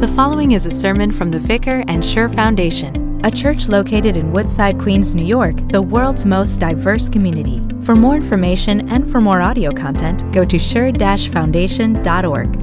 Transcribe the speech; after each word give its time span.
The 0.00 0.08
following 0.08 0.52
is 0.52 0.64
a 0.64 0.70
sermon 0.70 1.12
from 1.12 1.30
the 1.30 1.38
Vicar 1.38 1.84
and 1.86 2.02
Sure 2.02 2.30
Foundation, 2.30 3.20
a 3.22 3.30
church 3.30 3.68
located 3.68 4.16
in 4.16 4.32
Woodside, 4.32 4.78
Queens, 4.78 5.14
New 5.14 5.26
York, 5.26 5.56
the 5.72 5.82
world's 5.82 6.24
most 6.24 6.58
diverse 6.58 7.06
community. 7.06 7.60
For 7.82 7.94
more 7.94 8.16
information 8.16 8.88
and 8.88 9.12
for 9.12 9.20
more 9.20 9.42
audio 9.42 9.72
content, 9.72 10.24
go 10.32 10.42
to 10.42 10.58
sure-foundation.org. 10.58 12.56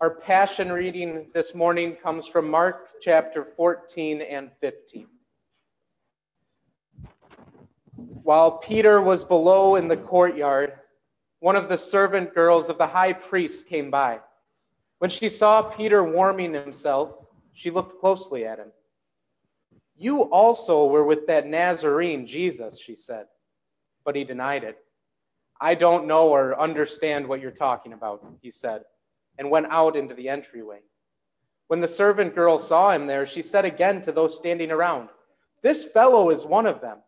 Our 0.00 0.10
passion 0.10 0.70
reading 0.70 1.26
this 1.34 1.56
morning 1.56 1.96
comes 1.96 2.28
from 2.28 2.48
Mark 2.48 2.90
chapter 3.00 3.44
14 3.44 4.22
and 4.22 4.52
15. 4.60 5.08
While 8.22 8.58
Peter 8.58 9.00
was 9.00 9.24
below 9.24 9.76
in 9.76 9.88
the 9.88 9.96
courtyard, 9.96 10.74
one 11.40 11.56
of 11.56 11.68
the 11.68 11.78
servant 11.78 12.34
girls 12.34 12.68
of 12.68 12.78
the 12.78 12.86
high 12.86 13.12
priest 13.12 13.66
came 13.66 13.90
by. 13.90 14.20
When 14.98 15.10
she 15.10 15.28
saw 15.28 15.62
Peter 15.62 16.04
warming 16.04 16.54
himself, 16.54 17.14
she 17.52 17.70
looked 17.70 18.00
closely 18.00 18.46
at 18.46 18.58
him. 18.58 18.72
You 19.96 20.22
also 20.22 20.86
were 20.86 21.04
with 21.04 21.26
that 21.26 21.46
Nazarene, 21.46 22.26
Jesus, 22.26 22.80
she 22.80 22.96
said. 22.96 23.26
But 24.04 24.16
he 24.16 24.24
denied 24.24 24.64
it. 24.64 24.78
I 25.60 25.74
don't 25.74 26.06
know 26.06 26.28
or 26.28 26.60
understand 26.60 27.26
what 27.26 27.40
you're 27.40 27.50
talking 27.50 27.92
about, 27.92 28.24
he 28.40 28.50
said, 28.50 28.82
and 29.38 29.50
went 29.50 29.66
out 29.70 29.96
into 29.96 30.14
the 30.14 30.28
entryway. 30.28 30.80
When 31.68 31.80
the 31.80 31.88
servant 31.88 32.34
girl 32.34 32.58
saw 32.58 32.90
him 32.90 33.06
there, 33.06 33.26
she 33.26 33.42
said 33.42 33.64
again 33.64 34.02
to 34.02 34.12
those 34.12 34.36
standing 34.36 34.70
around, 34.70 35.08
This 35.62 35.84
fellow 35.84 36.30
is 36.30 36.44
one 36.44 36.66
of 36.66 36.80
them. 36.80 36.98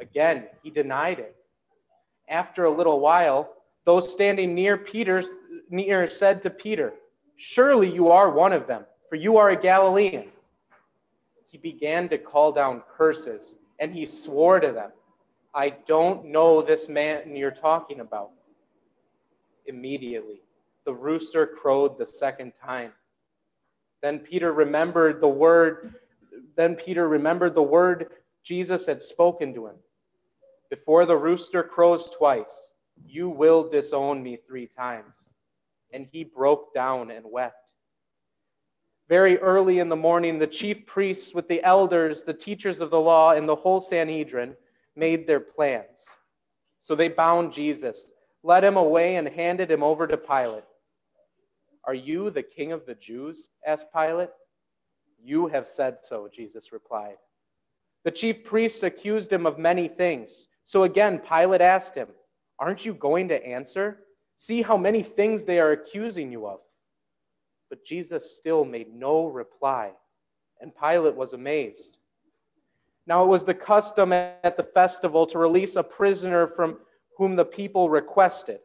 Again, 0.00 0.46
he 0.62 0.70
denied 0.70 1.18
it. 1.18 1.36
After 2.28 2.64
a 2.64 2.70
little 2.70 3.00
while, 3.00 3.52
those 3.84 4.12
standing 4.12 4.54
near 4.54 4.76
Peter 4.76 5.22
near 5.70 6.08
said 6.10 6.42
to 6.42 6.50
Peter, 6.50 6.94
Surely 7.36 7.92
you 7.92 8.10
are 8.10 8.30
one 8.30 8.52
of 8.52 8.66
them, 8.66 8.84
for 9.08 9.16
you 9.16 9.36
are 9.36 9.50
a 9.50 9.60
Galilean. 9.60 10.28
He 11.48 11.58
began 11.58 12.08
to 12.08 12.18
call 12.18 12.52
down 12.52 12.82
curses, 12.96 13.56
and 13.78 13.94
he 13.94 14.04
swore 14.04 14.60
to 14.60 14.72
them, 14.72 14.90
I 15.54 15.70
don't 15.86 16.26
know 16.26 16.60
this 16.60 16.88
man 16.88 17.34
you're 17.34 17.50
talking 17.50 18.00
about. 18.00 18.30
Immediately, 19.66 20.42
the 20.84 20.94
rooster 20.94 21.46
crowed 21.46 21.98
the 21.98 22.06
second 22.06 22.52
time. 22.54 22.92
Then 24.02 24.18
Peter 24.18 24.52
remembered 24.52 25.20
the 25.20 25.28
word, 25.28 25.94
then 26.56 26.74
Peter 26.74 27.08
remembered 27.08 27.54
the 27.54 27.62
word 27.62 28.10
Jesus 28.42 28.86
had 28.86 29.02
spoken 29.02 29.54
to 29.54 29.66
him. 29.66 29.76
Before 30.70 31.06
the 31.06 31.16
rooster 31.16 31.62
crows 31.62 32.10
twice, 32.10 32.72
you 33.04 33.28
will 33.28 33.68
disown 33.68 34.22
me 34.22 34.36
three 34.36 34.66
times. 34.66 35.34
And 35.92 36.06
he 36.10 36.24
broke 36.24 36.74
down 36.74 37.10
and 37.10 37.24
wept. 37.28 37.56
Very 39.08 39.38
early 39.38 39.78
in 39.78 39.88
the 39.88 39.96
morning, 39.96 40.38
the 40.38 40.46
chief 40.46 40.84
priests, 40.84 41.32
with 41.32 41.46
the 41.46 41.62
elders, 41.62 42.24
the 42.24 42.34
teachers 42.34 42.80
of 42.80 42.90
the 42.90 43.00
law, 43.00 43.30
and 43.30 43.48
the 43.48 43.54
whole 43.54 43.80
Sanhedrin, 43.80 44.56
made 44.96 45.26
their 45.26 45.38
plans. 45.38 46.06
So 46.80 46.96
they 46.96 47.08
bound 47.08 47.52
Jesus, 47.52 48.10
led 48.42 48.64
him 48.64 48.76
away, 48.76 49.16
and 49.16 49.28
handed 49.28 49.70
him 49.70 49.84
over 49.84 50.08
to 50.08 50.16
Pilate. 50.16 50.64
Are 51.84 51.94
you 51.94 52.30
the 52.30 52.42
king 52.42 52.72
of 52.72 52.84
the 52.84 52.96
Jews? 52.96 53.50
asked 53.64 53.92
Pilate. 53.94 54.30
You 55.22 55.46
have 55.46 55.68
said 55.68 55.98
so, 56.02 56.28
Jesus 56.34 56.72
replied. 56.72 57.16
The 58.04 58.10
chief 58.10 58.44
priests 58.44 58.82
accused 58.82 59.32
him 59.32 59.46
of 59.46 59.58
many 59.58 59.86
things. 59.86 60.48
So 60.66 60.82
again, 60.82 61.20
Pilate 61.20 61.60
asked 61.60 61.94
him, 61.94 62.08
Aren't 62.58 62.84
you 62.84 62.92
going 62.92 63.28
to 63.28 63.46
answer? 63.46 64.00
See 64.36 64.62
how 64.62 64.76
many 64.76 65.02
things 65.02 65.44
they 65.44 65.60
are 65.60 65.72
accusing 65.72 66.30
you 66.30 66.46
of. 66.46 66.58
But 67.70 67.84
Jesus 67.84 68.36
still 68.36 68.64
made 68.64 68.94
no 68.94 69.26
reply, 69.26 69.92
and 70.60 70.72
Pilate 70.76 71.14
was 71.14 71.32
amazed. 71.32 71.98
Now 73.06 73.22
it 73.22 73.28
was 73.28 73.44
the 73.44 73.54
custom 73.54 74.12
at 74.12 74.56
the 74.56 74.68
festival 74.74 75.26
to 75.28 75.38
release 75.38 75.76
a 75.76 75.82
prisoner 75.82 76.48
from 76.48 76.78
whom 77.16 77.36
the 77.36 77.44
people 77.44 77.88
requested. 77.88 78.58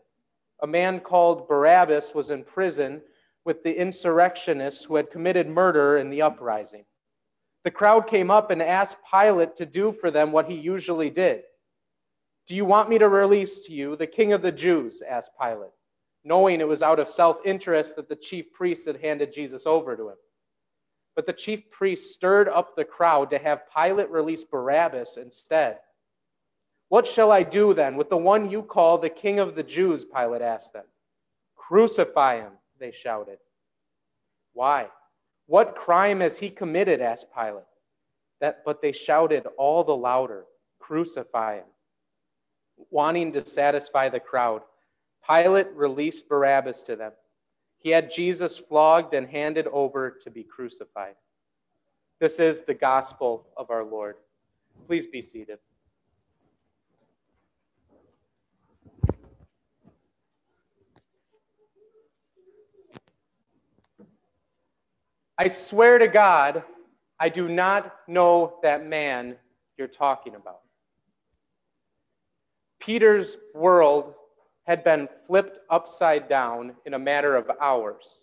A 0.64 0.68
man 0.68 1.00
called 1.00 1.48
Barabbas 1.48 2.14
was 2.16 2.32
in 2.32 2.44
prison 2.44 3.02
with 3.46 3.64
the 3.64 3.80
insurrectionists 3.80 4.84
who 4.84 4.96
had 4.96 5.12
committed 5.12 5.48
murder 5.48 5.98
in 5.98 6.10
the 6.10 6.24
uprising. 6.24 6.86
The 7.64 7.72
crowd 7.72 8.08
came 8.08 8.32
up 8.32 8.50
and 8.50 8.62
asked 8.62 8.98
Pilate 9.12 9.56
to 9.58 9.66
do 9.68 9.92
for 9.92 10.10
them 10.10 10.32
what 10.32 10.50
he 10.50 10.56
usually 10.56 11.12
did. 11.12 11.44
Do 12.52 12.58
you 12.58 12.66
want 12.66 12.90
me 12.90 12.98
to 12.98 13.08
release 13.08 13.62
to 13.62 13.72
you 13.72 13.96
the 13.96 14.06
king 14.06 14.34
of 14.34 14.42
the 14.42 14.52
Jews? 14.52 15.02
asked 15.02 15.32
Pilate, 15.42 15.72
knowing 16.26 16.60
it 16.60 16.68
was 16.68 16.82
out 16.82 17.00
of 17.00 17.08
self 17.08 17.38
interest 17.46 17.96
that 17.96 18.10
the 18.10 18.16
chief 18.18 18.52
priests 18.52 18.86
had 18.86 18.98
handed 18.98 19.32
Jesus 19.32 19.66
over 19.66 19.96
to 19.96 20.10
him. 20.10 20.18
But 21.16 21.26
the 21.26 21.32
chief 21.32 21.72
priests 21.72 22.14
stirred 22.14 22.50
up 22.50 22.76
the 22.76 22.84
crowd 22.84 23.30
to 23.30 23.38
have 23.38 23.72
Pilate 23.74 24.10
release 24.10 24.44
Barabbas 24.44 25.16
instead. 25.16 25.78
What 26.90 27.08
shall 27.08 27.32
I 27.32 27.44
do 27.44 27.74
then 27.74 27.96
with 27.96 28.10
the 28.10 28.18
one 28.18 28.52
you 28.52 28.64
call 28.64 28.98
the 28.98 29.08
king 29.08 29.40
of 29.40 29.56
the 29.56 29.64
Jews? 29.64 30.04
Pilate 30.04 30.42
asked 30.42 30.74
them. 30.74 30.88
Crucify 31.56 32.42
him, 32.42 32.52
they 32.82 32.92
shouted. 32.92 33.38
Why? 34.52 34.90
What 35.46 35.78
crime 35.78 36.20
has 36.20 36.38
he 36.38 36.50
committed? 36.50 37.00
asked 37.00 37.34
Pilate. 37.34 37.64
That, 38.42 38.66
but 38.66 38.82
they 38.82 38.92
shouted 38.92 39.48
all 39.58 39.86
the 39.86 39.96
louder, 39.96 40.44
Crucify 40.82 41.60
him 41.60 41.66
wanting 42.90 43.34
to 43.34 43.42
satisfy 43.42 44.10
the 44.10 44.20
crowd. 44.20 44.62
Pilate 45.28 45.68
released 45.76 46.28
Barabbas 46.28 46.84
to 46.84 46.96
them. 46.96 47.12
He 47.78 47.90
had 47.90 48.12
Jesus 48.12 48.58
flogged 48.58 49.14
and 49.14 49.28
handed 49.28 49.68
over 49.68 50.10
to 50.22 50.30
be 50.30 50.44
crucified. 50.44 51.16
This 52.20 52.40
is 52.40 52.62
the 52.62 52.74
gospel 52.74 53.48
of 53.58 53.72
our 53.72 53.84
Lord. 53.84 54.16
Please 54.88 55.08
be 55.08 55.22
seated. 55.22 55.58
I 65.38 65.48
swear 65.48 65.98
to 65.98 66.08
God, 66.08 66.64
I 67.20 67.30
do 67.30 67.48
not 67.48 67.96
know 68.08 68.60
that 68.62 68.86
man 68.86 69.38
you're 69.76 69.88
talking 69.88 70.36
about. 70.36 70.60
Peter's 72.82 73.38
world 73.54 74.16
had 74.64 74.84
been 74.84 75.08
flipped 75.28 75.60
upside 75.70 76.28
down 76.28 76.74
in 76.86 76.94
a 76.94 77.00
matter 77.00 77.36
of 77.36 77.50
hours. 77.62 78.22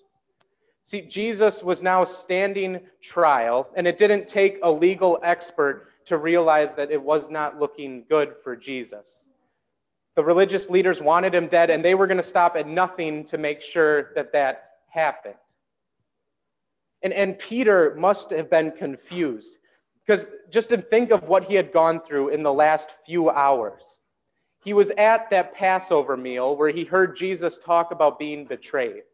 See, 0.85 1.03
Jesus 1.03 1.63
was 1.63 1.83
now 1.83 2.05
standing 2.05 2.81
trial, 3.01 3.69
and 3.77 3.87
it 3.87 3.99
didn't 3.99 4.27
take 4.27 4.59
a 4.63 4.71
legal 4.71 5.19
expert 5.23 5.89
to 6.07 6.17
realize 6.17 6.75
that 6.75 6.91
it 6.91 7.03
was 7.03 7.29
not 7.29 7.59
looking 7.59 8.05
good 8.09 8.35
for 8.43 8.57
Jesus. 8.57 9.29
The 10.17 10.25
religious 10.25 10.71
leaders 10.71 11.01
wanted 11.01 11.35
him 11.35 11.47
dead, 11.47 11.71
and 11.71 11.85
they 11.85 11.95
were 11.95 12.07
going 12.07 12.17
to 12.17 12.23
stop 12.23 12.57
at 12.57 12.67
nothing 12.67 13.25
to 13.27 13.39
make 13.39 13.61
sure 13.61 14.15
that 14.15 14.33
that 14.33 14.71
happened. 14.89 15.35
And, 17.03 17.13
and 17.13 17.39
Peter 17.39 17.95
must 17.97 18.31
have 18.31 18.51
been 18.51 18.73
confused 18.73 19.59
because 20.05 20.27
just 20.51 20.71
to 20.71 20.79
think 20.79 21.11
of 21.11 21.25
what 21.25 21.45
he 21.45 21.55
had 21.55 21.71
gone 21.71 22.01
through 22.01 22.31
in 22.31 22.43
the 22.43 22.53
last 22.53 22.91
few 23.05 23.29
hours. 23.29 24.01
He 24.69 24.75
was 24.75 24.91
at 24.99 25.31
that 25.31 25.55
Passover 25.55 26.15
meal 26.15 26.55
where 26.55 26.69
he 26.69 26.85
heard 26.85 27.17
Jesus 27.17 27.57
talk 27.57 27.91
about 27.91 28.19
being 28.19 28.45
betrayed. 28.45 29.05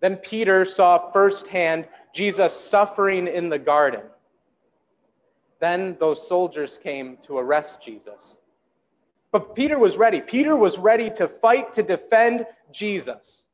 Then 0.00 0.16
Peter 0.16 0.64
saw 0.64 1.12
firsthand 1.12 1.86
Jesus 2.12 2.52
suffering 2.54 3.28
in 3.28 3.50
the 3.50 3.58
garden. 3.60 4.00
Then 5.60 5.96
those 6.00 6.26
soldiers 6.26 6.76
came 6.76 7.18
to 7.24 7.38
arrest 7.38 7.80
Jesus. 7.80 8.38
But 9.30 9.54
Peter 9.54 9.78
was 9.78 9.96
ready. 9.96 10.20
Peter 10.20 10.56
was 10.56 10.76
ready 10.76 11.08
to 11.10 11.28
fight 11.28 11.72
to 11.74 11.84
defend 11.84 12.44
Jesus. 12.72 13.46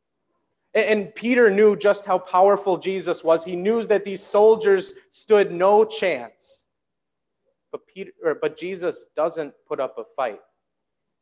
And 0.73 1.15
Peter 1.15 1.50
knew 1.50 1.77
just 1.77 2.07
how 2.07 2.17
powerful 2.17 2.79
Jesus 2.79 3.23
was. 3.23 3.45
He 3.45 3.57
knew 3.57 3.85
that 3.85 4.07
these 4.07 4.23
soldiers 4.23 4.95
stood 5.11 5.53
no 5.53 5.85
chance. 5.85 6.65
But, 7.73 7.87
Peter, 7.87 8.12
but 8.41 8.57
Jesus 8.57 9.05
doesn't 9.15 9.53
put 9.69 9.81
up 9.81 9.99
a 9.99 10.05
fight 10.17 10.41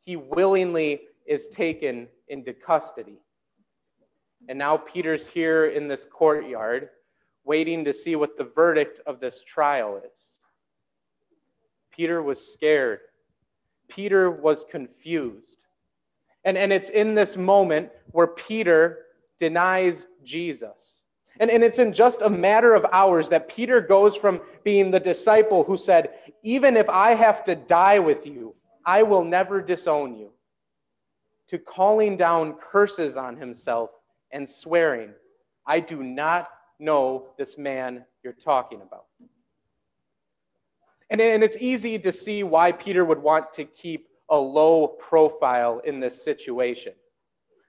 he 0.03 0.15
willingly 0.15 1.01
is 1.25 1.47
taken 1.47 2.07
into 2.27 2.53
custody. 2.53 3.19
And 4.49 4.59
now 4.59 4.77
Peter's 4.77 5.27
here 5.27 5.67
in 5.67 5.87
this 5.87 6.05
courtyard, 6.05 6.89
waiting 7.45 7.85
to 7.85 7.93
see 7.93 8.15
what 8.15 8.37
the 8.37 8.43
verdict 8.43 8.99
of 9.05 9.19
this 9.19 9.41
trial 9.43 9.97
is. 9.97 10.39
Peter 11.91 12.21
was 12.21 12.53
scared. 12.53 12.99
Peter 13.87 14.29
was 14.31 14.65
confused. 14.69 15.65
And, 16.43 16.57
and 16.57 16.73
it's 16.73 16.89
in 16.89 17.15
this 17.15 17.37
moment 17.37 17.89
where 18.11 18.27
Peter 18.27 19.05
denies 19.39 20.07
Jesus. 20.23 21.03
And, 21.39 21.49
and 21.49 21.63
it's 21.63 21.79
in 21.79 21.93
just 21.93 22.21
a 22.21 22.29
matter 22.29 22.73
of 22.73 22.85
hours 22.91 23.29
that 23.29 23.47
Peter 23.47 23.81
goes 23.81 24.15
from 24.15 24.41
being 24.63 24.91
the 24.91 24.99
disciple 24.99 25.63
who 25.63 25.77
said, 25.77 26.11
Even 26.43 26.75
if 26.75 26.89
I 26.89 27.13
have 27.13 27.43
to 27.45 27.55
die 27.55 27.99
with 27.99 28.25
you, 28.25 28.55
I 28.85 29.03
will 29.03 29.23
never 29.23 29.61
disown 29.61 30.15
you, 30.15 30.31
to 31.47 31.57
calling 31.57 32.17
down 32.17 32.53
curses 32.53 33.17
on 33.17 33.37
himself 33.37 33.91
and 34.31 34.47
swearing, 34.47 35.11
I 35.65 35.79
do 35.79 36.03
not 36.03 36.49
know 36.79 37.27
this 37.37 37.57
man 37.57 38.05
you're 38.23 38.33
talking 38.33 38.81
about. 38.81 39.05
And, 41.09 41.21
and 41.21 41.43
it's 41.43 41.57
easy 41.59 41.99
to 41.99 42.11
see 42.11 42.43
why 42.43 42.71
Peter 42.71 43.05
would 43.05 43.19
want 43.19 43.53
to 43.53 43.65
keep 43.65 44.07
a 44.29 44.37
low 44.37 44.87
profile 44.87 45.79
in 45.85 45.99
this 45.99 46.23
situation. 46.23 46.93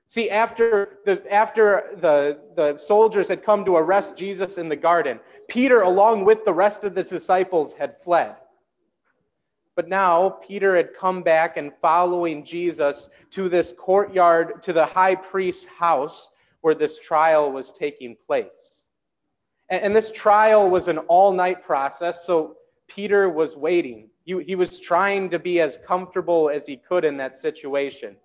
See, 0.08 0.30
after 0.30 1.00
the, 1.04 1.22
after 1.32 1.96
the, 1.96 2.38
the 2.56 2.78
soldiers 2.78 3.28
had 3.28 3.42
come 3.42 3.64
to 3.64 3.76
arrest 3.76 4.16
Jesus 4.16 4.58
in 4.58 4.68
the 4.68 4.76
garden, 4.76 5.18
Peter, 5.48 5.82
along 5.82 6.24
with 6.24 6.44
the 6.44 6.52
rest 6.52 6.84
of 6.84 6.94
the 6.94 7.02
disciples, 7.02 7.74
had 7.74 7.98
fled. 8.00 8.36
But 9.76 9.88
now 9.88 10.30
Peter 10.30 10.76
had 10.76 10.94
come 10.94 11.22
back 11.22 11.56
and 11.56 11.72
following 11.82 12.44
Jesus 12.44 13.10
to 13.32 13.48
this 13.48 13.74
courtyard, 13.76 14.62
to 14.62 14.72
the 14.72 14.86
high 14.86 15.16
priest's 15.16 15.66
house 15.66 16.30
where 16.60 16.74
this 16.74 16.98
trial 16.98 17.50
was 17.50 17.72
taking 17.72 18.16
place. 18.26 18.84
And, 19.70 19.96
this 19.96 20.12
trial 20.12 20.68
was 20.68 20.88
an 20.88 20.98
all 20.98 21.32
night 21.32 21.64
process, 21.64 22.24
so 22.24 22.56
Peter 22.86 23.28
was 23.30 23.56
waiting. 23.56 24.10
He, 24.24 24.40
he 24.42 24.54
was 24.54 24.78
trying 24.78 25.30
to 25.30 25.38
be 25.38 25.60
as 25.60 25.78
comfortable 25.86 26.50
as 26.50 26.66
he 26.66 26.76
could 26.76 27.04
in 27.04 27.16
that 27.16 27.36
situation. 27.36 28.16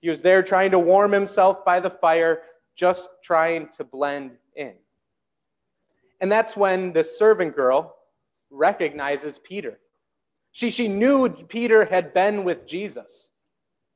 He 0.00 0.08
was 0.08 0.22
there 0.22 0.42
trying 0.42 0.70
to 0.70 0.78
warm 0.78 1.12
himself 1.12 1.64
by 1.64 1.80
the 1.80 1.90
fire, 1.90 2.42
just 2.76 3.08
trying 3.22 3.68
to 3.76 3.84
blend 3.84 4.32
in. 4.54 4.74
And 6.20 6.30
that's 6.30 6.56
when 6.56 6.92
the 6.92 7.04
servant 7.04 7.54
girl 7.56 7.96
recognizes 8.50 9.38
Peter. 9.38 9.78
She, 10.56 10.70
she 10.70 10.88
knew 10.88 11.28
Peter 11.28 11.84
had 11.84 12.14
been 12.14 12.42
with 12.42 12.66
Jesus, 12.66 13.28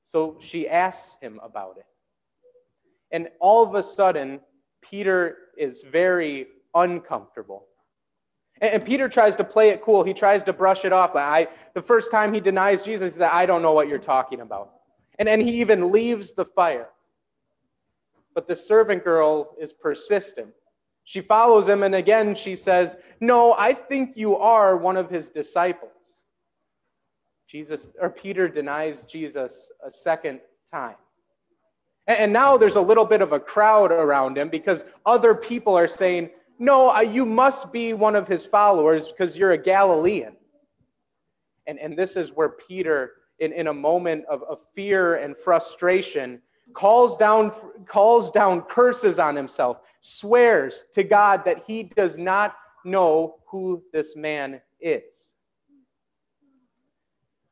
so 0.03 0.37
she 0.43 0.69
asks 0.69 1.17
him 1.23 1.41
about 1.43 1.79
it. 1.79 1.87
And 3.11 3.31
all 3.41 3.63
of 3.67 3.75
a 3.75 3.83
sudden, 3.83 4.41
Peter 4.83 5.39
is 5.57 5.83
very 5.83 6.49
uncomfortable. 6.75 7.65
And, 8.61 8.75
and 8.75 8.85
Peter 8.85 9.09
tries 9.09 9.37
to 9.37 9.45
play 9.45 9.71
it 9.71 9.81
cool. 9.81 10.03
He 10.03 10.13
tries 10.13 10.45
to 10.45 10.53
brush 10.53 10.85
it 10.85 10.93
off. 10.93 11.15
Like, 11.15 11.25
I, 11.25 11.53
the 11.73 11.81
first 11.81 12.11
time 12.11 12.35
he 12.35 12.41
denies 12.41 12.83
Jesus, 12.83 13.15
he 13.15 13.19
said, 13.21 13.31
I 13.31 13.47
don't 13.47 13.63
know 13.63 13.73
what 13.73 13.89
you're 13.89 13.99
talking 13.99 14.43
about. 14.43 14.71
And, 15.19 15.31
and 15.31 15.41
he 15.41 15.63
even 15.63 15.91
leaves 15.91 16.35
the 16.35 16.45
fire. 16.45 16.91
But 18.35 18.49
the 18.49 18.55
servant 18.55 19.03
girl 19.03 19.57
is 19.59 19.73
persistent. 19.73 20.53
She 21.05 21.23
follows 21.23 21.67
him, 21.67 21.85
and 21.85 21.95
again 21.95 22.35
she 22.35 22.55
says, 22.55 22.99
No, 23.19 23.55
I 23.55 23.73
think 23.73 24.15
you 24.15 24.37
are 24.37 24.77
one 24.77 24.99
of 24.99 25.09
his 25.09 25.31
disciples. 25.31 26.20
Jesus 27.51 27.89
or 28.01 28.11
Peter 28.11 28.49
denies 28.49 29.03
Jesus 29.03 29.73
a 29.85 29.93
second 29.93 30.41
time. 30.71 30.95
And 32.07 32.33
now 32.33 32.57
there's 32.57 32.77
a 32.77 32.81
little 32.81 33.05
bit 33.05 33.23
of 33.23 33.33
a 33.33 33.41
crowd 33.41 33.91
around 33.91 34.39
him 34.39 34.49
because 34.49 34.85
other 35.05 35.35
people 35.35 35.77
are 35.77 35.89
saying, 35.89 36.31
No, 36.59 36.99
you 37.01 37.27
must 37.27 37.73
be 37.73 37.93
one 37.93 38.15
of 38.15 38.29
his 38.29 38.47
followers 38.47 39.09
because 39.09 39.37
you're 39.37 39.53
a 39.53 39.59
Galilean. 39.59 40.37
And, 41.67 41.79
and 41.79 41.97
this 41.97 42.17
is 42.17 42.31
where 42.31 42.51
Peter 42.51 43.13
in, 43.41 43.53
in 43.53 43.67
a 43.67 43.75
moment 43.75 44.25
of, 44.27 44.43
of 44.45 44.59
fear 44.73 45.17
and 45.17 45.37
frustration, 45.37 46.41
calls 46.73 47.17
down, 47.17 47.53
calls 47.87 48.31
down 48.31 48.63
curses 48.63 49.19
on 49.19 49.35
himself, 49.35 49.79
swears 50.01 50.85
to 50.93 51.03
God 51.03 51.45
that 51.45 51.65
he 51.67 51.83
does 51.83 52.17
not 52.17 52.55
know 52.85 53.37
who 53.47 53.83
this 53.93 54.15
man 54.15 54.61
is. 54.81 55.30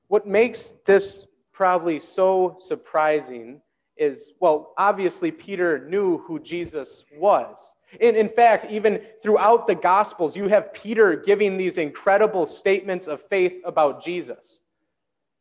What 0.09 0.27
makes 0.27 0.75
this 0.85 1.27
probably 1.53 2.01
so 2.01 2.57
surprising 2.61 3.61
is 3.97 4.33
well, 4.41 4.75
obviously, 4.79 5.31
Peter 5.31 5.89
knew 5.89 6.19
who 6.19 6.39
Jesus 6.39 7.05
was. 7.17 7.75
And 8.01 8.17
in 8.17 8.29
fact, 8.29 8.67
even 8.71 9.01
throughout 9.23 9.67
the 9.67 9.75
Gospels, 9.75 10.37
you 10.37 10.49
have 10.49 10.73
Peter 10.73 11.17
giving 11.17 11.57
these 11.57 11.79
incredible 11.79 12.47
statements 12.47 13.07
of 13.07 13.23
faith 13.29 13.61
about 13.65 14.03
Jesus. 14.03 14.63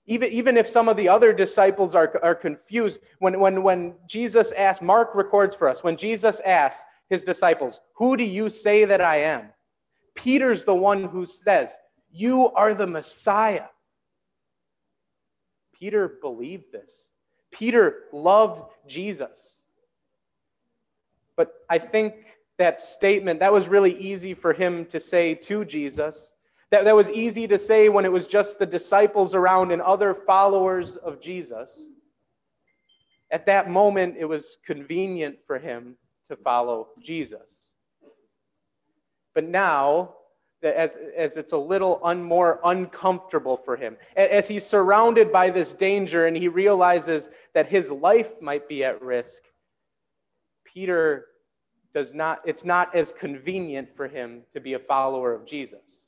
Even, 0.05 0.31
even 0.31 0.55
if 0.55 0.69
some 0.69 0.87
of 0.87 0.95
the 0.95 1.09
other 1.09 1.33
disciples 1.33 1.93
are, 1.93 2.17
are 2.23 2.35
confused, 2.35 2.99
when, 3.19 3.39
when, 3.39 3.61
when 3.61 3.95
Jesus 4.07 4.53
asks, 4.53 4.81
Mark 4.81 5.13
records 5.13 5.53
for 5.53 5.67
us, 5.67 5.83
when 5.83 5.97
Jesus 5.97 6.39
asks 6.39 6.85
his 7.09 7.25
disciples, 7.25 7.81
Who 7.95 8.15
do 8.15 8.23
you 8.23 8.49
say 8.49 8.85
that 8.85 9.01
I 9.01 9.17
am? 9.17 9.49
Peter's 10.15 10.63
the 10.63 10.73
one 10.73 11.03
who 11.03 11.25
says, 11.25 11.69
You 12.09 12.49
are 12.51 12.73
the 12.73 12.87
Messiah. 12.87 13.65
Peter 15.79 16.17
believed 16.21 16.71
this. 16.71 17.09
Peter 17.51 18.03
loved 18.11 18.71
Jesus. 18.87 19.61
But 21.35 21.53
I 21.69 21.77
think 21.77 22.15
that 22.57 22.81
statement, 22.81 23.39
that 23.39 23.53
was 23.53 23.67
really 23.67 23.93
easy 23.93 24.33
for 24.33 24.53
him 24.53 24.85
to 24.87 24.99
say 24.99 25.35
to 25.35 25.63
Jesus. 25.63 26.31
That, 26.71 26.85
that 26.85 26.95
was 26.95 27.09
easy 27.11 27.47
to 27.47 27.57
say 27.57 27.89
when 27.89 28.05
it 28.05 28.11
was 28.11 28.27
just 28.27 28.59
the 28.59 28.65
disciples 28.65 29.35
around 29.35 29.71
and 29.71 29.81
other 29.81 30.13
followers 30.13 30.95
of 30.95 31.21
Jesus. 31.21 31.79
At 33.31 33.45
that 33.45 33.69
moment, 33.69 34.15
it 34.17 34.25
was 34.25 34.57
convenient 34.65 35.37
for 35.45 35.59
him 35.59 35.95
to 36.27 36.35
follow 36.35 36.89
Jesus. 37.01 37.71
But 39.33 39.45
now, 39.45 40.15
as, 40.63 40.97
as 41.15 41.37
it's 41.37 41.51
a 41.51 41.57
little 41.57 41.99
un, 42.03 42.23
more 42.23 42.59
uncomfortable 42.63 43.57
for 43.57 43.75
him, 43.75 43.97
as 44.15 44.47
he's 44.47 44.65
surrounded 44.65 45.31
by 45.31 45.49
this 45.49 45.71
danger 45.71 46.25
and 46.25 46.35
he 46.35 46.47
realizes 46.47 47.29
that 47.53 47.67
his 47.67 47.91
life 47.91 48.41
might 48.41 48.67
be 48.67 48.83
at 48.83 49.01
risk, 49.01 49.43
Peter 50.65 51.27
does 51.93 52.13
not, 52.13 52.41
it's 52.45 52.65
not 52.65 52.95
as 52.95 53.11
convenient 53.11 53.89
for 53.95 54.07
him 54.07 54.41
to 54.53 54.59
be 54.59 54.73
a 54.73 54.79
follower 54.79 55.33
of 55.33 55.45
Jesus. 55.45 56.07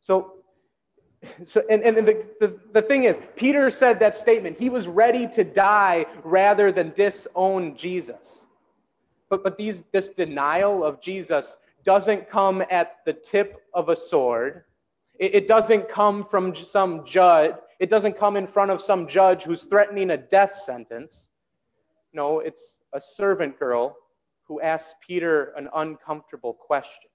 So, 0.00 0.34
so 1.44 1.62
and, 1.70 1.82
and 1.82 1.96
the, 1.96 2.26
the, 2.40 2.58
the 2.72 2.82
thing 2.82 3.04
is, 3.04 3.18
Peter 3.36 3.70
said 3.70 3.98
that 4.00 4.16
statement. 4.16 4.58
He 4.58 4.70
was 4.70 4.88
ready 4.88 5.26
to 5.28 5.44
die 5.44 6.06
rather 6.24 6.72
than 6.72 6.92
disown 6.96 7.76
Jesus. 7.76 8.46
But, 9.28 9.44
but 9.44 9.56
these, 9.56 9.84
this 9.92 10.08
denial 10.08 10.82
of 10.84 11.00
Jesus 11.00 11.58
doesn't 11.84 12.28
come 12.28 12.62
at 12.70 12.96
the 13.04 13.12
tip 13.12 13.62
of 13.74 13.88
a 13.88 13.96
sword. 13.96 14.64
It, 15.18 15.46
doesn't 15.46 15.88
come 15.88 16.24
from 16.24 16.54
some 16.54 17.04
judge. 17.04 17.54
It 17.78 17.90
doesn't 17.90 18.16
come 18.16 18.36
in 18.36 18.46
front 18.46 18.70
of 18.70 18.80
some 18.80 19.06
judge 19.06 19.42
who's 19.42 19.64
threatening 19.64 20.10
a 20.10 20.16
death 20.16 20.54
sentence. 20.54 21.28
No, 22.14 22.40
it's 22.40 22.78
a 22.94 23.00
servant 23.00 23.58
girl 23.58 23.96
who 24.44 24.62
asks 24.62 24.94
Peter 25.06 25.52
an 25.56 25.68
uncomfortable 25.74 26.54
question. 26.54 27.10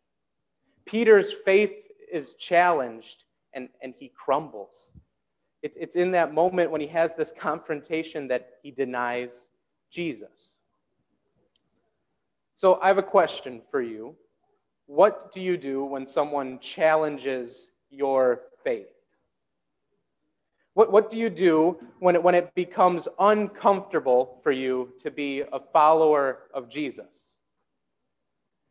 Peter's 0.86 1.34
faith 1.34 1.74
is 2.12 2.34
challenged 2.36 3.24
and, 3.54 3.70
and 3.82 3.96
he 3.98 4.12
crumbles. 4.16 4.92
It, 5.64 5.74
it's 5.76 5.96
in 5.96 6.12
that 6.12 6.32
moment 6.32 6.70
when 6.70 6.82
he 6.82 6.88
has 6.88 7.16
this 7.16 7.34
confrontation 7.38 8.28
that 8.28 8.52
he 8.62 8.70
denies 8.70 9.50
Jesus. 9.90 10.60
So 12.56 12.80
I 12.82 12.88
have 12.88 13.00
a 13.00 13.04
question 13.04 13.62
for 13.72 13.82
you. 13.82 14.16
What 14.88 15.34
do 15.34 15.42
you 15.42 15.58
do 15.58 15.84
when 15.84 16.06
someone 16.06 16.60
challenges 16.60 17.70
your 17.90 18.42
faith? 18.64 18.88
What, 20.76 20.92
what 20.92 21.10
do 21.10 21.18
you 21.18 21.30
do 21.30 21.80
when 22.00 22.16
it, 22.16 22.24
when 22.24 22.36
it 22.36 22.54
becomes 22.54 23.08
uncomfortable 23.18 24.40
for 24.44 24.52
you 24.52 24.94
to 25.02 25.10
be 25.10 25.42
a 25.42 25.60
follower 25.72 26.40
of 26.54 26.70
Jesus? 26.70 27.38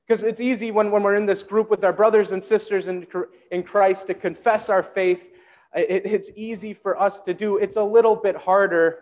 Because 0.07 0.23
it's 0.23 0.41
easy 0.41 0.71
when, 0.71 0.91
when 0.91 1.03
we're 1.03 1.17
in 1.17 1.25
this 1.25 1.43
group 1.43 1.71
with 1.71 1.83
our 1.83 1.95
brothers 1.95 2.31
and 2.31 2.45
sisters 2.45 2.89
in, 2.89 3.07
in 3.51 3.63
Christ 3.63 4.07
to 4.09 4.15
confess 4.15 4.69
our 4.69 4.83
faith. 4.83 5.31
It, 5.75 6.05
it's 6.05 6.31
easy 6.37 6.75
for 6.75 7.01
us 7.01 7.21
to 7.21 7.33
do. 7.33 7.57
It's 7.57 7.77
a 7.77 7.83
little 7.83 8.15
bit 8.15 8.37
harder 8.37 9.01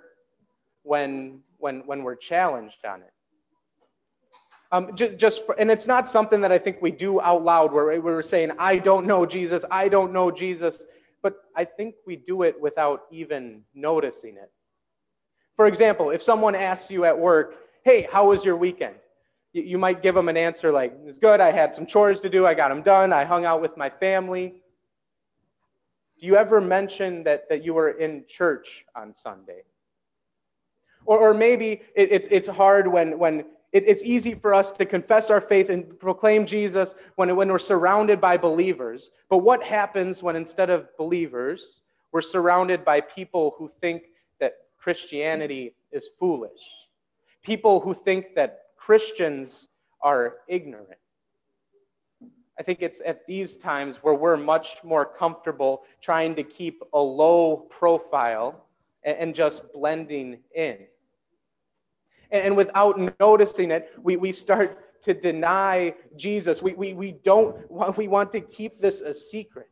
when, 0.85 1.41
when, 1.59 1.81
when 1.87 2.05
we're 2.05 2.15
challenged 2.15 2.85
on 2.87 3.01
it. 3.03 3.13
Um, 4.73 4.97
just, 4.97 5.19
just 5.19 5.47
for, 5.47 5.55
and 5.61 5.71
it's 5.71 5.87
not 5.87 6.09
something 6.09 6.41
that 6.41 6.51
I 6.51 6.59
think 6.59 6.81
we 6.81 6.91
do 6.91 7.21
out 7.21 7.45
loud 7.45 7.73
where 7.73 8.01
we're 8.01 8.23
saying, 8.23 8.53
I 8.59 8.79
don't 8.79 9.07
know 9.07 9.27
Jesus, 9.27 9.65
I 9.71 9.89
don't 9.89 10.13
know 10.13 10.31
Jesus, 10.31 10.83
but 11.23 11.37
I 11.55 11.67
think 11.67 11.95
we 12.07 12.17
do 12.17 12.43
it 12.43 12.59
without 12.61 13.03
even 13.11 13.63
noticing 13.75 14.37
it. 14.37 14.51
For 15.57 15.67
example, 15.67 16.11
if 16.11 16.23
someone 16.23 16.55
asks 16.55 16.91
you 16.91 17.05
at 17.05 17.17
work, 17.17 17.55
Hey, 17.85 18.09
how 18.11 18.29
was 18.29 18.45
your 18.45 18.57
weekend? 18.57 18.95
you 19.53 19.77
might 19.77 20.03
give 20.03 20.15
them 20.15 20.29
an 20.29 20.37
answer 20.37 20.73
like, 20.73 20.97
it's 21.05 21.19
good, 21.19 21.41
I 21.41 21.53
had 21.53 21.75
some 21.75 21.85
chores 21.85 22.21
to 22.21 22.31
do, 22.31 22.47
I 22.47 22.55
got 22.55 22.71
them 22.71 22.83
done, 22.83 23.13
I 23.13 23.25
hung 23.25 23.45
out 23.45 23.61
with 23.61 23.77
my 23.77 23.91
family. 23.91 24.55
Do 26.19 26.27
you 26.27 26.37
ever 26.37 26.61
mention 26.61 27.23
that, 27.25 27.49
that 27.51 27.63
you 27.65 27.75
were 27.75 27.91
in 27.91 28.25
church 28.27 28.87
on 28.97 29.15
Sunday? 29.15 29.63
Or, 31.05 31.19
or 31.19 31.35
maybe 31.35 31.83
it, 31.95 32.13
it's, 32.13 32.29
it's 32.31 32.47
hard 32.47 32.89
when, 32.89 33.19
when 33.19 33.45
it, 33.73 33.85
it's 33.87 34.03
easy 34.03 34.35
for 34.35 34.53
us 34.55 34.71
to 34.73 34.85
confess 34.85 35.31
our 35.31 35.41
faith 35.41 35.71
and 35.71 35.99
proclaim 35.99 36.45
Jesus 36.47 36.95
when, 37.17 37.35
when 37.35 37.49
we're 37.49 37.59
surrounded 37.59 38.21
by 38.21 38.37
believers. 38.37 39.11
But 39.29 39.39
what 39.39 39.63
happens 39.63 40.23
when 40.23 40.37
instead 40.37 40.71
of 40.71 40.89
believers, 40.97 41.81
We're 42.13 42.21
surrounded 42.21 42.85
by 42.85 43.01
people 43.01 43.55
who 43.57 43.71
think 43.81 44.03
that 44.39 44.59
Christianity 44.79 45.75
is 45.91 46.11
foolish, 46.19 46.61
people 47.43 47.81
who 47.81 47.95
think 47.95 48.35
that 48.35 48.61
Christians 48.77 49.69
are 50.03 50.37
ignorant. 50.47 50.99
I 52.59 52.63
think 52.63 52.83
it's 52.83 53.01
at 53.05 53.27
these 53.27 53.57
times 53.57 53.97
where 54.03 54.15
we're 54.15 54.37
much 54.37 54.77
more 54.85 55.07
comfortable 55.07 55.85
trying 56.03 56.35
to 56.35 56.43
keep 56.43 56.83
a 56.93 56.99
low 57.01 57.57
profile 57.57 58.67
and 59.05 59.35
just 59.35 59.73
blending 59.73 60.39
in. 60.55 60.79
And 62.33 62.57
without 62.57 62.99
noticing 63.21 63.71
it, 63.71 63.91
we, 64.03 64.17
we 64.17 64.33
start 64.33 65.03
to 65.05 65.13
deny 65.13 65.95
Jesus. 66.17 66.63
We, 66.63 66.73
we, 66.73 66.95
we 66.95 67.13
don't 67.13 67.71
want, 67.71 67.97
we 67.97 68.09
want 68.09 68.33
to 68.33 68.41
keep 68.41 68.81
this 68.81 69.01
a 69.01 69.13
secret. 69.13 69.69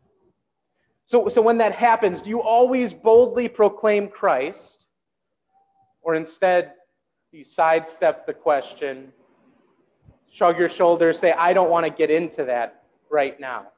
So, 1.06 1.28
so 1.28 1.40
when 1.40 1.58
that 1.58 1.74
happens, 1.74 2.20
do 2.20 2.30
you 2.30 2.42
always 2.42 2.92
boldly 2.92 3.48
proclaim 3.48 4.08
Christ? 4.08 4.86
Or 6.02 6.14
instead, 6.14 6.74
you 7.32 7.44
sidestep 7.44 8.26
the 8.26 8.34
question, 8.34 9.12
shrug 10.30 10.58
your 10.58 10.68
shoulders, 10.68 11.18
say, 11.18 11.32
I 11.32 11.52
don't 11.52 11.70
want 11.70 11.86
to 11.86 11.90
get 11.90 12.10
into 12.10 12.44
that 12.44 12.82
right 13.10 13.38
now. 13.40 13.68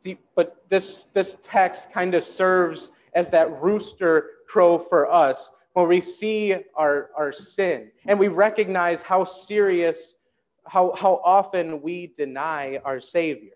See, 0.00 0.18
but 0.34 0.64
this, 0.68 1.06
this 1.14 1.38
text 1.42 1.90
kind 1.92 2.14
of 2.14 2.22
serves 2.22 2.92
as 3.14 3.30
that 3.30 3.60
rooster 3.60 4.30
crow 4.46 4.78
for 4.78 5.10
us 5.10 5.50
when 5.76 5.88
we 5.88 6.00
see 6.00 6.56
our, 6.74 7.10
our 7.14 7.34
sin 7.34 7.90
and 8.06 8.18
we 8.18 8.28
recognize 8.28 9.02
how 9.02 9.24
serious, 9.24 10.16
how, 10.64 10.94
how 10.96 11.20
often 11.22 11.82
we 11.82 12.06
deny 12.16 12.80
our 12.82 12.98
Savior. 12.98 13.52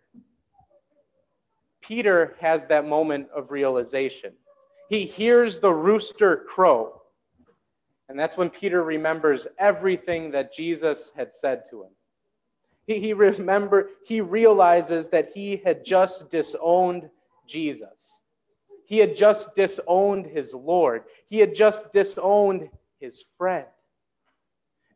Peter 1.80 2.36
has 2.38 2.66
that 2.66 2.86
moment 2.86 3.28
of 3.34 3.50
realization. 3.50 4.34
He 4.90 5.06
hears 5.06 5.60
the 5.60 5.72
rooster 5.72 6.44
crow. 6.46 7.00
And 8.10 8.18
that's 8.18 8.36
when 8.36 8.50
Peter 8.50 8.82
remembers 8.84 9.46
everything 9.58 10.30
that 10.32 10.52
Jesus 10.52 11.14
had 11.16 11.34
said 11.34 11.62
to 11.70 11.84
him. 11.84 11.90
He, 12.86 13.00
he 13.00 13.12
remember 13.14 13.88
he 14.04 14.20
realizes 14.20 15.08
that 15.08 15.30
he 15.32 15.62
had 15.64 15.86
just 15.86 16.28
disowned 16.28 17.08
Jesus. 17.46 18.19
He 18.90 18.98
had 18.98 19.14
just 19.14 19.54
disowned 19.54 20.26
his 20.26 20.52
Lord. 20.52 21.04
He 21.28 21.38
had 21.38 21.54
just 21.54 21.92
disowned 21.92 22.70
his 22.98 23.22
friend. 23.38 23.66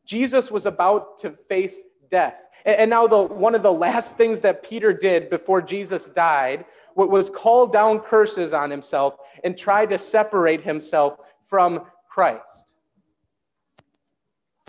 Jesus 0.04 0.50
was 0.50 0.66
about 0.66 1.18
to 1.18 1.30
face 1.48 1.80
death. 2.10 2.42
And 2.64 2.90
now, 2.90 3.06
the, 3.06 3.22
one 3.22 3.54
of 3.54 3.62
the 3.62 3.72
last 3.72 4.16
things 4.16 4.40
that 4.40 4.64
Peter 4.64 4.92
did 4.92 5.30
before 5.30 5.62
Jesus 5.62 6.08
died 6.08 6.64
was 6.96 7.30
call 7.30 7.68
down 7.68 8.00
curses 8.00 8.52
on 8.52 8.68
himself 8.68 9.14
and 9.44 9.56
try 9.56 9.86
to 9.86 9.96
separate 9.96 10.64
himself 10.64 11.20
from 11.48 11.84
Christ. 12.10 12.72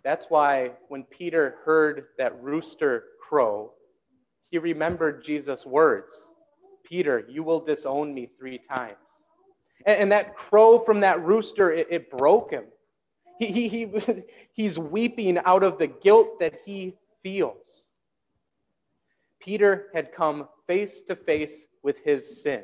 That's 0.04 0.28
why 0.30 0.74
when 0.88 1.02
Peter 1.02 1.56
heard 1.66 2.10
that 2.20 2.40
rooster 2.44 3.06
crow, 3.28 3.72
he 4.52 4.60
remembered 4.60 5.24
Jesus' 5.24 5.66
words 5.66 6.30
Peter, 6.86 7.26
you 7.28 7.44
will 7.44 7.60
disown 7.60 8.14
me 8.14 8.30
three 8.38 8.58
times. 8.58 9.26
And, 9.86 10.02
and 10.02 10.12
that 10.12 10.36
crow 10.36 10.80
from 10.80 11.02
that 11.02 11.24
rooster, 11.24 11.72
it, 11.72 11.88
it 11.90 12.12
broke 12.12 12.52
him. 12.52 12.66
He, 13.40 13.48
he, 13.48 13.68
he, 13.68 13.88
he's 14.54 14.80
weeping 14.80 15.38
out 15.40 15.64
of 15.64 15.78
the 15.78 15.88
guilt 15.88 16.40
that 16.40 16.60
he 16.66 16.96
feels. 17.24 17.88
Peter 19.40 19.88
had 19.94 20.12
come 20.12 20.48
face 20.66 21.04
to 21.04 21.16
face 21.16 21.68
with 21.84 22.00
his 22.00 22.42
sin. 22.42 22.64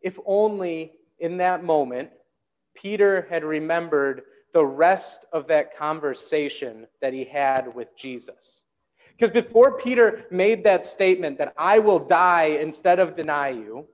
If 0.00 0.18
only 0.24 0.92
in 1.18 1.38
that 1.38 1.64
moment 1.64 2.10
Peter 2.74 3.26
had 3.28 3.44
remembered 3.44 4.22
the 4.54 4.64
rest 4.64 5.24
of 5.32 5.48
that 5.48 5.76
conversation 5.76 6.86
that 7.02 7.12
he 7.12 7.24
had 7.24 7.74
with 7.74 7.96
Jesus. 7.96 8.62
Because 9.18 9.32
before 9.32 9.72
Peter 9.72 10.26
made 10.30 10.62
that 10.62 10.86
statement 10.86 11.38
that 11.38 11.52
I 11.58 11.80
will 11.80 11.98
die 11.98 12.58
instead 12.60 13.00
of 13.00 13.16
deny 13.16 13.48
you, 13.48 13.86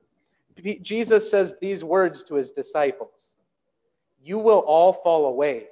Jesus 0.82 1.30
says 1.30 1.56
these 1.60 1.82
words 1.82 2.22
to 2.24 2.34
his 2.34 2.50
disciples 2.50 3.36
You 4.22 4.38
will 4.38 4.58
all 4.58 4.92
fall 4.92 5.26
away, 5.26 5.68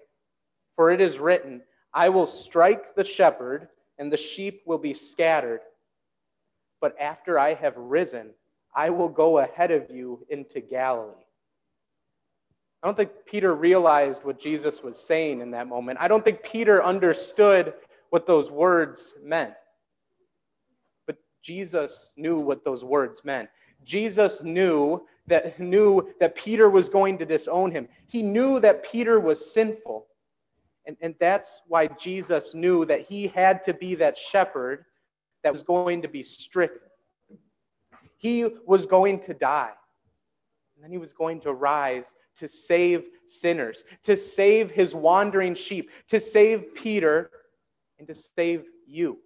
for 0.75 0.91
it 0.91 1.03
is 1.03 1.19
written, 1.19 1.61
I 1.93 2.09
will 2.09 2.27
strike 2.27 2.95
the 2.95 3.05
shepherd, 3.05 3.69
and 3.99 4.11
the 4.11 4.17
sheep 4.17 4.63
will 4.65 4.79
be 4.79 4.95
scattered. 4.95 5.61
But 6.81 6.99
after 6.99 7.39
I 7.39 7.53
have 7.53 7.77
risen, 7.77 8.31
I 8.75 8.89
will 8.89 9.09
go 9.09 9.39
ahead 9.39 9.71
of 9.71 9.91
you 9.91 10.25
into 10.31 10.61
Galilee. 10.61 11.13
I 12.83 12.87
don't 12.89 12.97
think 12.97 13.11
Peter 13.27 13.55
realized 13.55 14.25
what 14.25 14.41
Jesus 14.41 14.83
was 14.83 14.99
saying 14.99 15.43
in 15.43 15.51
that 15.51 15.69
moment. 15.69 15.99
I 16.01 16.09
don't 16.09 16.25
think 16.25 16.43
Peter 16.43 16.83
understood 16.83 17.75
what 18.13 18.27
those 18.27 18.51
words 18.51 19.15
meant. 19.25 19.55
But 21.07 21.17
Jesus 21.41 22.13
knew 22.15 22.37
what 22.37 22.63
those 22.63 22.85
words 22.85 23.25
meant. 23.25 23.49
Jesus 23.85 24.43
knew 24.43 25.07
that 25.29 25.59
knew 25.59 26.13
that 26.21 26.35
Peter 26.35 26.69
was 26.69 26.91
going 26.91 27.17
to 27.19 27.25
disown 27.25 27.71
him. 27.71 27.89
He 28.07 28.21
knew 28.21 28.61
that 28.61 28.85
Peter 28.85 29.19
was 29.19 29.51
sinful. 29.55 30.09
And, 30.85 30.99
and 31.01 31.15
that's 31.21 31.63
why 31.69 31.87
Jesus 31.87 32.55
knew 32.55 32.85
that 32.85 33.01
he 33.01 33.29
had 33.29 33.63
to 33.63 33.73
be 33.73 33.95
that 33.95 34.19
shepherd 34.19 34.85
that 35.43 35.51
was 35.51 35.63
going 35.63 36.03
to 36.03 36.09
be 36.09 36.23
stricken. 36.23 36.83
He 38.19 38.47
was 38.67 38.85
going 38.85 39.21
to 39.21 39.33
die. 39.33 39.73
And 40.77 40.85
then 40.85 40.91
he 40.91 40.99
was 40.99 41.15
going 41.15 41.41
to 41.41 41.55
rise 41.55 42.15
to 42.41 42.47
save 42.47 43.05
sinners, 43.25 43.85
to 44.03 44.17
save 44.19 44.71
his 44.71 44.95
wandering 44.95 45.55
sheep, 45.55 45.91
to 46.09 46.21
save 46.21 46.75
Peter, 46.75 47.31
and 48.03 48.09
to 48.09 48.21
save 48.21 48.65
you. 48.85 49.19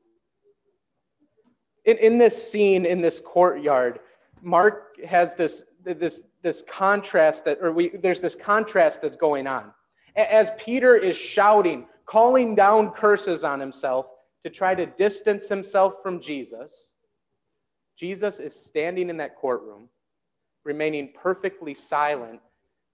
In, 1.86 1.96
in 1.96 2.18
this 2.18 2.50
scene, 2.50 2.84
in 2.84 3.00
this 3.00 3.20
courtyard, 3.20 4.00
Mark 4.42 4.96
has 5.06 5.34
this, 5.34 5.62
this, 5.82 6.22
this 6.42 6.62
contrast 6.68 7.46
that, 7.46 7.58
or 7.62 7.72
we, 7.72 7.88
there's 7.88 8.20
this 8.20 8.34
contrast 8.34 9.00
that's 9.00 9.16
going 9.16 9.46
on. 9.46 9.72
As 10.14 10.50
Peter 10.58 10.94
is 10.94 11.16
shouting, 11.16 11.86
calling 12.04 12.54
down 12.54 12.90
curses 12.90 13.44
on 13.44 13.60
himself 13.60 14.08
to 14.44 14.50
try 14.50 14.74
to 14.74 14.84
distance 14.84 15.48
himself 15.48 16.02
from 16.02 16.20
Jesus, 16.20 16.92
Jesus 17.96 18.40
is 18.40 18.54
standing 18.54 19.08
in 19.08 19.16
that 19.16 19.36
courtroom, 19.36 19.88
remaining 20.64 21.14
perfectly 21.14 21.74
silent 21.74 22.40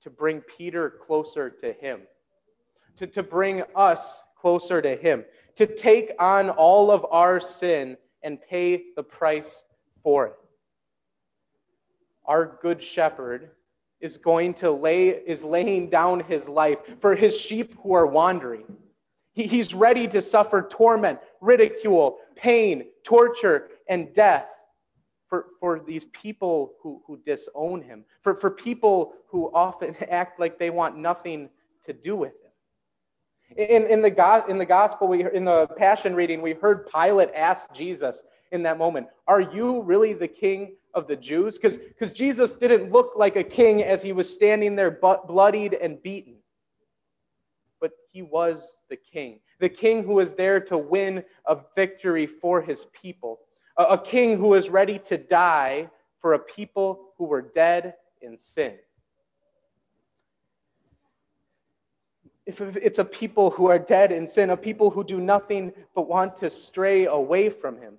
to 0.03 0.11
bring 0.11 0.43
Peter 0.43 0.93
closer 1.05 1.51
to 1.51 1.73
him, 1.73 2.03
to, 2.99 3.09
to 3.09 3.25
bring 3.25 3.65
us 3.75 4.23
closer 4.43 4.83
to 4.83 4.97
him, 4.97 5.25
to 5.55 5.67
take 5.67 6.11
on 6.19 6.51
all 6.51 6.91
of 6.91 7.07
our 7.11 7.41
sin 7.41 7.97
and 8.23 8.43
pay 8.43 8.83
the 8.97 9.03
price 9.03 9.65
for 10.03 10.27
it. 10.27 10.35
Our 12.27 12.59
good 12.61 12.83
shepherd 12.83 13.51
is 14.01 14.17
going 14.17 14.55
to 14.55 14.73
lay 14.73 15.09
is 15.11 15.45
laying 15.45 15.89
down 15.89 16.21
his 16.21 16.49
life 16.49 16.79
for 17.01 17.15
his 17.15 17.41
sheep 17.41 17.77
who 17.83 17.93
are 17.95 18.07
wandering. 18.07 18.65
He, 19.33 19.45
he's 19.45 19.75
ready 19.75 20.09
to 20.09 20.21
suffer 20.21 20.67
torment, 20.69 21.21
ridicule, 21.41 22.19
pain, 22.35 22.87
torture, 23.05 23.69
and 23.89 24.13
death 24.13 24.49
for, 25.29 25.47
for 25.61 25.81
these 25.81 26.05
people 26.07 26.75
who, 26.83 27.01
who 27.07 27.17
disown 27.25 27.81
him, 27.81 28.05
for, 28.23 28.35
for 28.35 28.51
people 28.51 29.15
who 29.29 29.51
often 29.55 29.97
act 30.11 30.41
like 30.41 30.59
they 30.59 30.71
want 30.71 30.99
nothing 30.99 31.49
to 31.85 31.93
do 31.93 32.17
with. 32.17 32.35
In, 33.57 33.87
in, 33.87 34.03
the, 34.03 34.45
in 34.49 34.59
the 34.59 34.67
gospel, 34.67 35.09
we, 35.09 35.31
in 35.33 35.45
the 35.45 35.67
passion 35.77 36.15
reading, 36.15 36.43
we 36.43 36.53
heard 36.53 36.89
Pilate 36.91 37.31
ask 37.35 37.73
Jesus 37.73 38.25
in 38.51 38.63
that 38.65 38.79
moment, 38.79 39.09
Are 39.27 39.41
you 39.41 39.83
really 39.83 40.13
the 40.13 40.29
king 40.29 40.77
of 40.95 41.07
the 41.07 41.17
Jews? 41.17 41.59
Because 41.59 42.13
Jesus 42.13 42.53
didn't 42.53 42.93
look 42.93 43.13
like 43.17 43.37
a 43.37 43.45
king 43.45 43.83
as 43.83 44.03
he 44.03 44.13
was 44.13 44.33
standing 44.33 44.77
there 44.77 44.91
bloodied 44.91 45.75
and 45.75 46.03
beaten. 46.03 46.37
But 47.81 47.93
he 48.13 48.23
was 48.23 48.79
the 48.89 48.97
king, 48.97 49.41
the 49.61 49.69
king 49.69 50.05
who 50.05 50.15
was 50.15 50.35
there 50.35 50.61
to 50.61 50.79
win 50.79 51.25
a 51.47 51.59
victory 51.77 52.27
for 52.27 52.61
his 52.61 52.87
people 52.93 53.41
a 53.77 53.99
king 53.99 54.39
who 54.39 54.49
was 54.49 54.71
ready 54.71 54.99
to 54.99 55.17
die 55.17 55.89
for 56.21 56.35
a 56.35 56.39
people 56.39 57.13
who 57.19 57.25
were 57.25 57.43
dead 57.43 57.95
in 58.21 58.39
sin. 58.39 58.75
If 62.45 62.61
it's 62.61 62.99
a 62.99 63.05
people 63.05 63.51
who 63.51 63.67
are 63.67 63.79
dead 63.79 64.11
in 64.11 64.27
sin, 64.27 64.51
a 64.51 64.57
people 64.57 64.91
who 64.91 65.05
do 65.05 65.21
nothing 65.21 65.73
but 65.95 66.09
want 66.09 66.37
to 66.39 66.51
stray 66.51 67.07
away 67.07 67.51
from 67.51 67.79
him. 67.79 67.95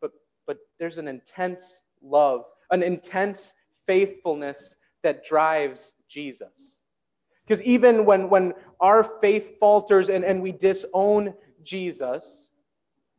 But, 0.00 0.12
but 0.46 0.58
there's 0.78 0.98
an 0.98 1.08
intense 1.08 1.82
love, 2.02 2.44
an 2.70 2.82
intense 2.82 3.54
faithfulness 3.86 4.76
that 5.02 5.24
drives 5.24 5.92
Jesus. 6.08 6.80
Because 7.44 7.62
even 7.62 8.06
when, 8.06 8.30
when 8.30 8.54
our 8.80 9.04
faith 9.20 9.58
falters 9.60 10.08
and, 10.08 10.24
and 10.24 10.40
we 10.40 10.52
disown 10.52 11.34
Jesus, 11.62 12.48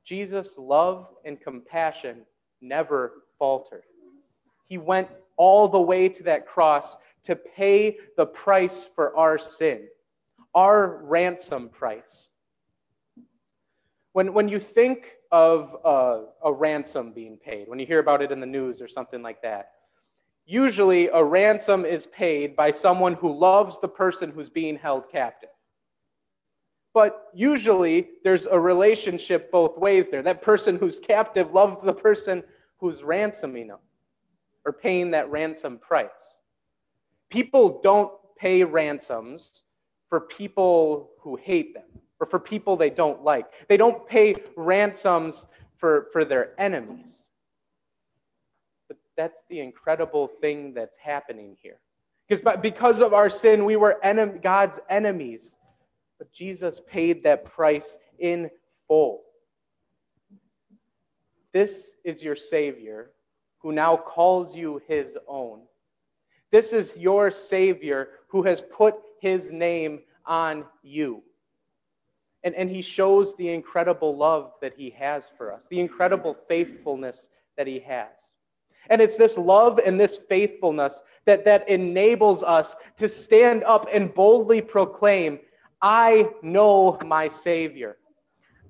Jesus' 0.04 0.58
love 0.58 1.08
and 1.24 1.40
compassion 1.40 2.26
never 2.62 3.24
faltered. 3.38 3.84
He 4.68 4.78
went 4.78 5.10
all 5.38 5.68
the 5.68 5.82
way 5.82 6.10
to 6.10 6.24
that 6.24 6.48
cross 6.48 6.98
to 7.24 7.36
pay 7.36 7.98
the 8.18 8.26
price 8.26 8.88
for 8.96 9.16
our 9.16 9.38
sin, 9.38 9.88
our 10.56 11.04
ransom 11.04 11.70
price. 11.70 12.30
When, 14.14 14.34
when 14.34 14.48
you 14.48 14.60
think 14.60 15.12
of 15.32 15.76
a, 15.84 16.24
a 16.46 16.54
ransom 16.54 17.12
being 17.12 17.38
paid, 17.38 17.68
when 17.68 17.78
you 17.78 17.86
hear 17.86 18.00
about 18.00 18.22
it 18.22 18.32
in 18.32 18.40
the 18.40 18.46
news 18.46 18.82
or 18.82 18.88
something 18.88 19.22
like 19.22 19.42
that, 19.42 19.72
usually 20.46 21.10
a 21.10 21.22
ransom 21.22 21.84
is 21.84 22.08
paid 22.08 22.56
by 22.56 22.72
someone 22.72 23.14
who 23.16 23.38
loves 23.38 23.80
the 23.82 23.88
person 23.88 24.32
who's 24.32 24.50
being 24.50 24.78
held 24.78 25.12
captive. 25.12 25.50
But 26.94 27.28
usually 27.34 28.08
there's 28.24 28.46
a 28.46 28.58
relationship 28.58 29.52
both 29.52 29.78
ways 29.78 30.08
there. 30.08 30.24
That 30.24 30.42
person 30.42 30.78
who's 30.78 31.02
captive 31.02 31.54
loves 31.54 31.84
the 31.84 31.94
person 31.94 32.42
who's 32.78 33.04
ransoming 33.04 33.68
them 33.68 33.80
or 34.66 34.72
paying 34.72 35.12
that 35.12 35.30
ransom 35.30 35.78
price. 35.78 36.10
People 37.30 37.82
don't 37.84 38.14
pay 38.38 38.64
ransoms 38.64 39.64
for 40.10 40.22
people 40.22 41.12
who 41.20 41.36
hate 41.36 41.74
them 41.74 41.84
or 42.20 42.28
for 42.28 42.40
people 42.40 42.76
they 42.76 42.90
don't 42.90 43.24
like. 43.24 43.68
They 43.68 43.78
don't 43.78 44.08
pay 44.08 44.36
ransoms 44.56 45.46
for, 45.78 46.08
for 46.14 46.24
their 46.24 46.60
enemies. 46.60 47.30
But 48.88 48.98
that's 49.18 49.44
the 49.50 49.60
incredible 49.60 50.28
thing 50.28 50.74
that's 50.74 50.98
happening 50.98 51.58
here. 51.62 51.80
Because 52.28 52.58
because 52.62 53.02
of 53.02 53.14
our 53.14 53.30
sin, 53.30 53.66
we 53.66 53.76
were 53.76 54.00
enem- 54.04 54.42
God's 54.42 54.80
enemies. 54.90 55.56
But 56.18 56.32
Jesus 56.32 56.82
paid 56.88 57.24
that 57.24 57.46
price 57.46 57.98
in 58.20 58.50
full. 58.88 59.22
This 61.54 61.96
is 62.04 62.24
your 62.24 62.36
Savior 62.36 63.12
who 63.60 63.72
now 63.72 63.98
calls 63.98 64.56
you 64.56 64.82
his 64.88 65.18
own. 65.28 65.62
This 66.52 66.74
is 66.74 66.98
your 66.98 67.32
Savior 67.32 68.10
who 68.28 68.44
has 68.44 68.62
put 68.62 68.96
his 69.26 69.52
name 69.52 70.02
on 70.28 70.66
you. 70.84 71.24
And, 72.44 72.54
and 72.54 72.70
he 72.70 72.84
shows 72.84 73.36
the 73.36 73.50
incredible 73.50 74.16
love 74.16 74.52
that 74.62 74.74
he 74.78 74.92
has 74.92 75.26
for 75.36 75.52
us, 75.52 75.66
the 75.68 75.80
incredible 75.80 76.36
faithfulness 76.36 77.28
that 77.58 77.66
he 77.66 77.80
has. 77.80 78.12
And 78.92 79.02
it's 79.02 79.18
this 79.18 79.36
love 79.36 79.80
and 79.84 80.00
this 80.00 80.16
faithfulness 80.16 81.02
that, 81.26 81.44
that 81.46 81.68
enables 81.68 82.44
us 82.44 82.76
to 82.98 83.10
stand 83.10 83.64
up 83.64 83.88
and 83.92 84.14
boldly 84.14 84.62
proclaim, 84.62 85.40
I 85.82 86.30
know 86.44 87.00
my 87.04 87.28
Savior. 87.28 87.98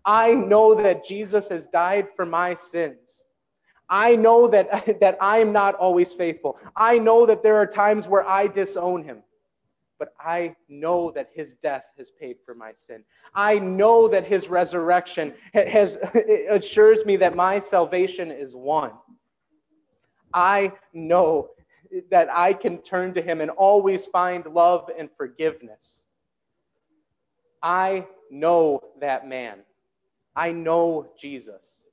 I 0.06 0.36
know 0.36 0.74
that 0.76 1.04
Jesus 1.04 1.50
has 1.50 1.68
died 1.68 2.08
for 2.16 2.26
my 2.26 2.56
sins. 2.56 3.26
I 3.90 4.16
know 4.16 4.48
that, 4.48 5.00
that 5.02 5.18
I 5.20 5.40
am 5.40 5.52
not 5.52 5.76
always 5.76 6.14
faithful. 6.14 6.58
I 6.78 6.98
know 6.98 7.26
that 7.26 7.44
there 7.44 7.58
are 7.58 7.68
times 7.68 8.08
where 8.08 8.26
I 8.26 8.48
disown 8.48 9.04
him 9.04 9.22
but 9.98 10.14
I 10.20 10.56
know 10.68 11.12
that 11.12 11.30
his 11.34 11.56
death 11.56 11.86
has 11.98 12.12
paid 12.12 12.38
for 12.46 12.54
my 12.54 12.72
sin. 12.76 13.04
I 13.34 13.60
know 13.60 14.08
that 14.08 14.26
his 14.26 14.50
resurrection 14.50 15.34
has 15.54 15.98
assures 16.50 17.06
me 17.06 17.16
that 17.18 17.36
my 17.36 17.60
salvation 17.60 18.32
is 18.32 18.56
won. 18.56 18.92
I 20.34 20.74
know 20.94 21.50
that 22.12 22.34
I 22.34 22.54
can 22.54 22.80
turn 22.80 23.14
to 23.14 23.22
him 23.22 23.42
and 23.42 23.52
always 23.52 24.06
find 24.06 24.46
love 24.48 24.90
and 24.98 25.10
forgiveness. 25.16 26.08
I 27.62 28.06
know 28.30 28.82
that 29.00 29.28
man. 29.28 29.60
I 30.36 30.52
know 30.52 31.08
Jesus. 31.18 31.86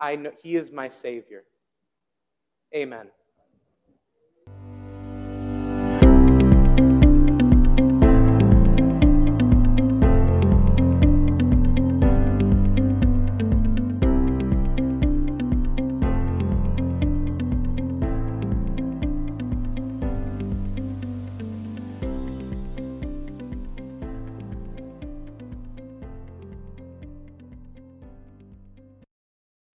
I 0.00 0.16
know 0.16 0.32
he 0.42 0.56
is 0.56 0.72
my 0.72 0.88
savior. 0.88 1.44
Amen. 2.74 3.06